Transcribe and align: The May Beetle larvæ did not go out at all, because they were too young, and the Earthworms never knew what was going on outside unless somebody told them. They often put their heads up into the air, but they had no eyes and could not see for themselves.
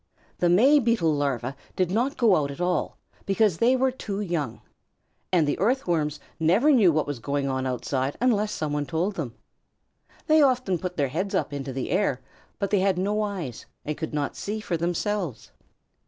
The 0.39 0.49
May 0.49 0.79
Beetle 0.79 1.13
larvæ 1.15 1.53
did 1.75 1.91
not 1.91 2.17
go 2.17 2.35
out 2.35 2.49
at 2.49 2.59
all, 2.59 2.97
because 3.27 3.59
they 3.59 3.75
were 3.75 3.91
too 3.91 4.19
young, 4.19 4.59
and 5.31 5.47
the 5.47 5.59
Earthworms 5.59 6.19
never 6.39 6.71
knew 6.71 6.91
what 6.91 7.05
was 7.05 7.19
going 7.19 7.47
on 7.47 7.67
outside 7.67 8.17
unless 8.19 8.51
somebody 8.51 8.87
told 8.87 9.13
them. 9.13 9.35
They 10.25 10.41
often 10.41 10.79
put 10.79 10.97
their 10.97 11.09
heads 11.09 11.35
up 11.35 11.53
into 11.53 11.71
the 11.71 11.91
air, 11.91 12.19
but 12.57 12.71
they 12.71 12.79
had 12.79 12.97
no 12.97 13.21
eyes 13.21 13.67
and 13.85 13.95
could 13.95 14.11
not 14.11 14.35
see 14.35 14.59
for 14.59 14.75
themselves. 14.75 15.51